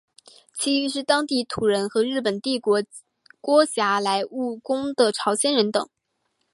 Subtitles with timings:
[0.57, 2.83] 其余是当地土人和日本帝国
[3.39, 5.89] 裹挟来务工的朝鲜人等。